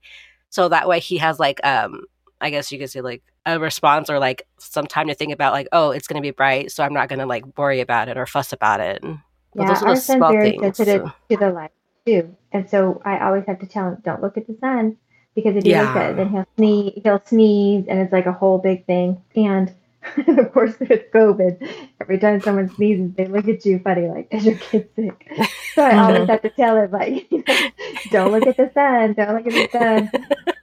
[0.50, 2.04] So that way he has like um
[2.42, 5.54] I guess you could say like a response or like some time to think about
[5.54, 8.10] like, "Oh, it's going to be bright, so I'm not going to like worry about
[8.10, 9.18] it or fuss about it." But
[9.56, 10.62] yeah those are the small very things.
[10.62, 11.72] sensitive so- to the light
[12.06, 12.36] too.
[12.52, 14.98] And so i always have to tell him don't look at the sun
[15.36, 18.32] because if he looks at it then he'll sneeze he'll sneeze and it's like a
[18.34, 19.22] whole big thing.
[19.36, 19.74] And
[20.28, 21.68] of course with covid
[22.00, 25.28] every time someone sneezes they look at you funny like is your kid sick?
[25.74, 27.28] So i always have to tell him like
[28.12, 30.12] don't look at the sun don't look at the sun.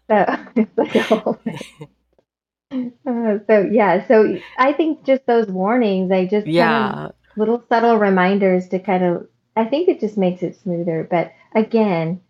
[0.08, 0.26] So
[0.56, 1.58] it's like a whole thing.
[3.06, 7.08] Uh, so yeah so i think just those warnings i just kind of Yeah.
[7.36, 12.20] little subtle reminders to kind of i think it just makes it smoother but again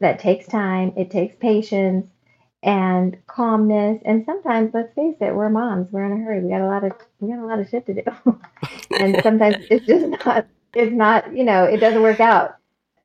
[0.00, 2.06] that takes time it takes patience
[2.62, 6.62] and calmness and sometimes let's face it we're moms we're in a hurry we got
[6.62, 8.02] a lot of we got a lot of shit to do.
[8.98, 12.56] And sometimes it's just not it's not you know it doesn't work out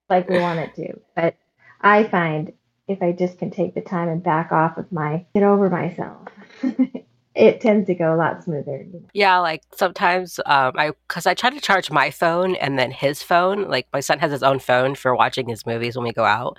[0.10, 1.36] like we want it to but
[1.82, 2.54] i find
[2.88, 6.28] if i just can take the time and back off of my get over myself
[7.36, 8.86] it tends to go a lot smoother?
[9.14, 13.22] Yeah, like sometimes um I cuz I try to charge my phone and then his
[13.22, 13.70] phone.
[13.70, 16.58] Like my son has his own phone for watching his movies when we go out.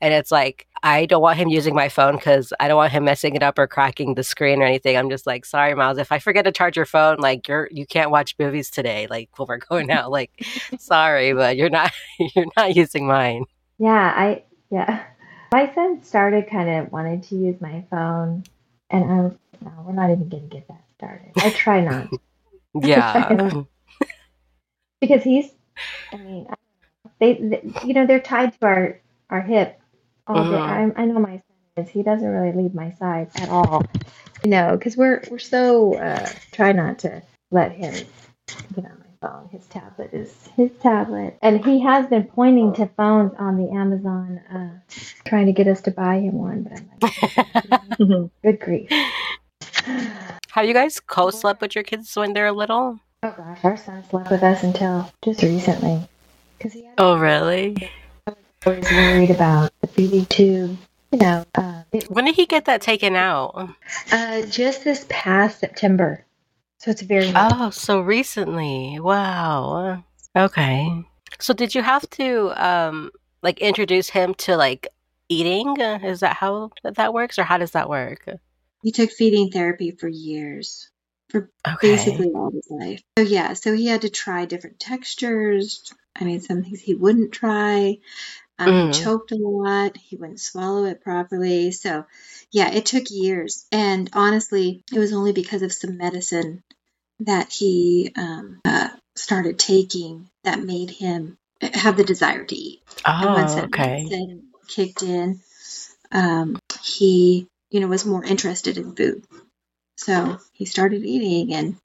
[0.00, 3.04] And it's like I don't want him using my phone cuz I don't want him
[3.04, 4.96] messing it up or cracking the screen or anything.
[4.96, 7.86] I'm just like, "Sorry, Miles, if I forget to charge your phone, like you're you
[7.86, 10.10] can't watch movies today like when we're going out.
[10.10, 10.30] Like
[10.78, 11.92] sorry, but you're not
[12.34, 13.44] you're not using mine."
[13.78, 15.04] Yeah, I yeah.
[15.52, 18.44] My son started kind of wanted to use my phone,
[18.88, 21.32] and I was, no, we're not even going to get that started.
[21.36, 22.08] I try not
[22.82, 23.50] Yeah.
[25.00, 25.50] because he's,
[26.12, 26.46] I mean,
[27.20, 29.80] they, they, you know, they're tied to our our hip
[30.26, 30.50] all day.
[30.50, 30.94] Mhm.
[30.96, 31.32] I, I know my
[31.76, 31.90] son is.
[31.90, 33.84] He doesn't really leave my side at all.
[34.44, 37.92] You know, because we're we're so uh, try not to let him
[38.74, 39.48] get on my phone.
[39.50, 44.38] His tablet is his tablet, and he has been pointing to phones on the Amazon,
[44.52, 44.94] uh,
[45.26, 46.62] trying to get us to buy him one.
[46.62, 46.90] But I'm
[48.10, 48.90] like, good grief.
[49.86, 53.00] Have you guys co-slept with your kids when they're little?
[53.22, 56.08] Oh gosh, our son slept with us until just recently
[56.58, 57.90] because he had Oh, really?
[58.66, 60.76] always worried about the feeding tube.
[61.12, 63.70] You know, uh, it, When did he get that taken out?
[64.12, 66.24] uh, just this past September,
[66.78, 67.32] so it's very.
[67.34, 68.98] Oh, so recently.
[69.00, 70.04] Wow.
[70.36, 71.04] Okay.
[71.38, 73.10] So did you have to um
[73.42, 74.88] like introduce him to like
[75.28, 75.76] eating?
[75.80, 78.28] Is that how that works or how does that work?
[78.82, 80.90] He took feeding therapy for years,
[81.28, 81.88] for Okay.
[81.88, 83.02] basically all his life.
[83.18, 85.92] So yeah, so he had to try different textures.
[86.16, 87.98] I mean, some things he wouldn't try.
[88.58, 88.94] Um, Mm.
[88.94, 89.96] He choked a lot.
[89.96, 91.72] He wouldn't swallow it properly.
[91.72, 92.04] So
[92.50, 93.66] yeah, it took years.
[93.72, 96.62] And honestly, it was only because of some medicine
[97.20, 102.82] that he um, uh, started taking that made him have the desire to eat.
[103.04, 104.08] And once Oh, that okay.
[104.68, 105.40] kicked in,
[106.12, 109.24] um, he, you know, was more interested in food.
[109.96, 111.76] So he started eating, and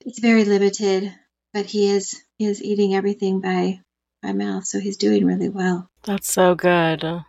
[0.00, 1.12] it's very limited,
[1.52, 3.80] but he is he is eating everything by
[4.22, 5.88] by mouth, so he's doing really well.
[6.02, 7.22] That's so good.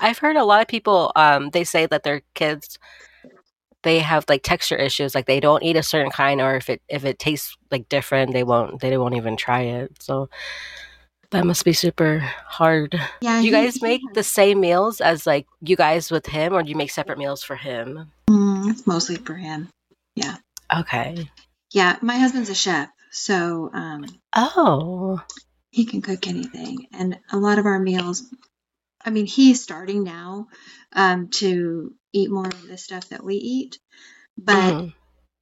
[0.00, 2.78] I've heard a lot of people um they say that their kids
[3.82, 6.82] they have like texture issues like they don't eat a certain kind or if it
[6.88, 9.92] if it tastes like different they won't they won't even try it.
[10.02, 10.28] So
[11.34, 12.94] that must be super hard.
[13.20, 16.62] Yeah, Do you guys make the same meals as like you guys with him or
[16.62, 18.12] do you make separate meals for him?
[18.30, 19.68] Mm, it's mostly for him.
[20.14, 20.36] Yeah.
[20.74, 21.28] Okay.
[21.72, 25.20] Yeah, my husband's a chef, so um, Oh.
[25.70, 28.22] he can cook anything, and a lot of our meals.
[29.04, 30.46] I mean, he's starting now
[30.92, 33.78] um, to eat more of the stuff that we eat,
[34.38, 34.94] but Mhm.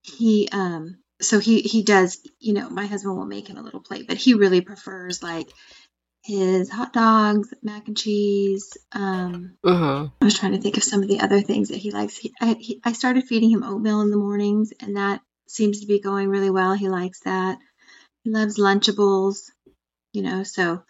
[0.03, 3.79] he um so he he does you know my husband will make him a little
[3.81, 5.49] plate but he really prefers like
[6.25, 10.13] his hot dogs mac and cheese um Mhm.
[10.21, 12.33] i was trying to think of some of the other things that he likes he,
[12.41, 16.01] I, he, I started feeding him oatmeal in the mornings and that seems to be
[16.01, 17.59] going really well he likes that
[18.25, 19.51] he loves lunchables
[20.13, 20.83] you know so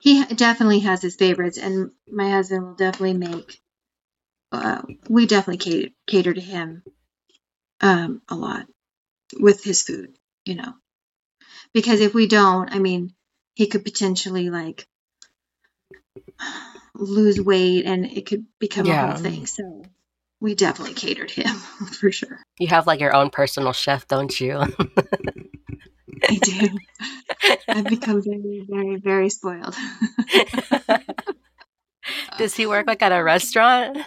[0.00, 3.60] he definitely has his favorites and my husband will definitely make
[4.52, 6.82] uh, we definitely cater, cater to him
[7.80, 8.66] um, a lot
[9.40, 10.74] with his food, you know.
[11.74, 13.14] Because if we don't, I mean,
[13.56, 14.86] he could potentially like
[16.94, 19.46] lose weight and it could become a whole thing.
[19.46, 19.82] So
[20.40, 21.56] we definitely catered him
[21.98, 22.38] for sure.
[22.58, 24.58] You have like your own personal chef, don't you?
[24.58, 26.68] I do.
[27.68, 29.74] I've become very, very, very spoiled.
[32.38, 33.98] Does he work like at a restaurant?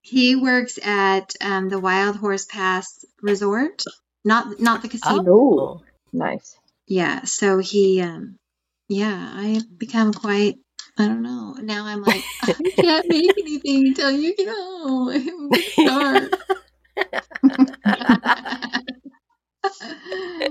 [0.00, 3.82] He works at um, the Wild Horse Pass Resort,
[4.24, 5.24] not not the casino.
[5.26, 5.82] Oh.
[6.12, 6.56] Nice.
[6.86, 8.36] Yeah, so he, um,
[8.88, 10.56] yeah, I've become quite,
[10.98, 11.54] I don't know.
[11.60, 15.50] Now I'm like, I can't make anything until you get home.
[15.72, 16.34] Start.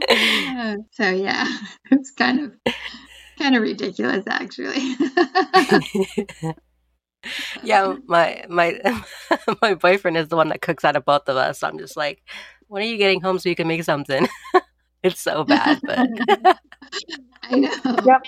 [0.10, 1.48] Yeah, so yeah,
[1.91, 2.74] it's kind of,
[3.38, 4.96] kind of ridiculous actually.
[7.63, 8.80] yeah, my my
[9.62, 11.63] my boyfriend is the one that cooks out of both of us.
[11.63, 12.24] I'm just like,
[12.67, 14.28] when are you getting home so you can make something?
[15.04, 16.10] It's so bad, but
[17.44, 17.72] I know.
[18.06, 18.22] Yep.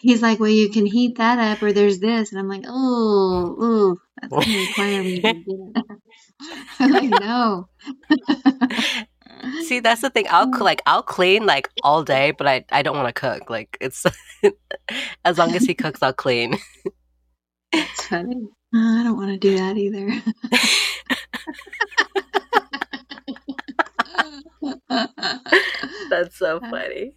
[0.00, 3.56] He's like, well, you can heat that up, or there's this, and I'm like, oh,
[3.62, 5.36] ooh, that's gonna require me to get.
[6.80, 7.68] I'm like, no.
[9.62, 10.26] See, that's the thing.
[10.30, 13.50] I'll like I'll clean like all day, but I I don't want to cook.
[13.50, 14.04] Like it's
[15.24, 16.56] as long as he cooks, I'll clean.
[17.72, 18.48] That's funny.
[18.74, 20.22] Uh, I don't want to do that either.
[26.10, 27.14] That's so funny.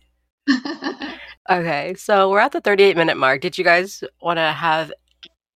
[1.50, 3.42] Okay, so we're at the 38 minute mark.
[3.42, 4.94] Did you guys want to have,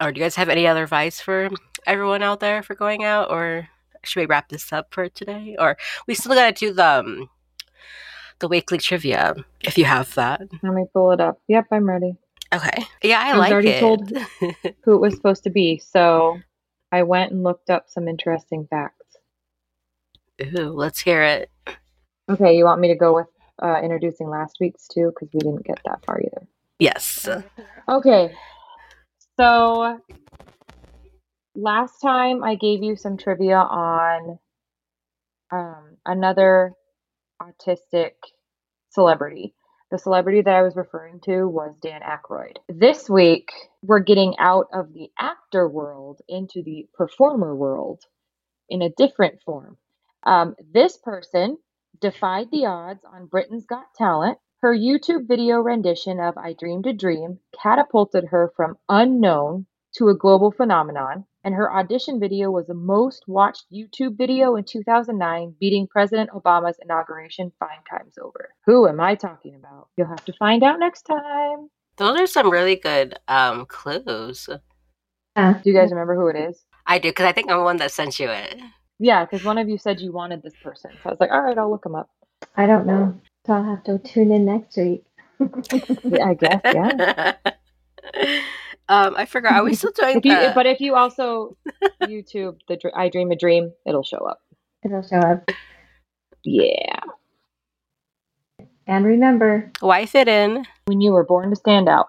[0.02, 1.50] or do you guys have any other advice for
[1.86, 3.70] everyone out there for going out, or
[4.04, 5.56] should we wrap this up for today?
[5.58, 7.30] Or we still gotta do the um,
[8.40, 10.42] the weekly trivia if you have that.
[10.62, 11.40] Let me pull it up.
[11.48, 12.18] Yep, I'm ready.
[12.54, 13.80] Okay, yeah, I I was like already it.
[13.80, 14.12] told-
[14.84, 15.78] Who it was supposed to be.
[15.78, 16.38] So
[16.92, 18.97] I went and looked up some interesting facts.
[20.42, 21.50] Ooh, let's hear it.
[22.30, 23.28] Okay, you want me to go with
[23.62, 25.12] uh, introducing last week's too?
[25.14, 26.48] Because we didn't get that far either.
[26.80, 27.28] Yes.
[27.90, 28.36] Okay.
[29.40, 30.00] So
[31.56, 34.40] last time I gave you some trivia on
[35.52, 36.74] um, another
[37.42, 38.12] autistic
[38.90, 39.54] celebrity.
[39.90, 42.58] The celebrity that I was referring to was Dan Aykroyd.
[42.68, 48.04] This week, we're getting out of the actor world into the performer world
[48.70, 49.78] in a different form.
[50.28, 51.58] Um, this person
[52.02, 54.38] defied the odds on Britain's Got Talent.
[54.60, 60.18] Her YouTube video rendition of I Dreamed a Dream catapulted her from unknown to a
[60.18, 65.88] global phenomenon, and her audition video was the most watched YouTube video in 2009, beating
[65.88, 68.50] President Obama's inauguration five times over.
[68.66, 69.88] Who am I talking about?
[69.96, 71.70] You'll have to find out next time.
[71.96, 74.50] Those are some really good um, clues.
[75.38, 75.54] Yeah.
[75.64, 76.66] Do you guys remember who it is?
[76.86, 78.60] I do, because I think I'm the one that sent you it.
[79.00, 80.92] Yeah, because one of you said you wanted this person.
[80.94, 82.10] So I was like, all right, I'll look him up.
[82.56, 83.20] I don't know.
[83.46, 85.04] So I'll have to tune in next week.
[86.04, 87.34] Yeah, I guess, yeah.
[88.90, 89.54] um, I forgot.
[89.54, 91.56] Are we still doing If you, the- but if you also
[92.04, 94.40] YouTube the Dr- I Dream a Dream, it'll show up.
[94.84, 95.50] It'll show up.
[96.44, 97.00] Yeah.
[98.88, 100.66] And remember, Why fit in?
[100.86, 102.08] When you were born to stand out.